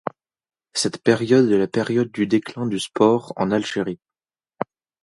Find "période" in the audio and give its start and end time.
1.03-1.51, 1.67-2.11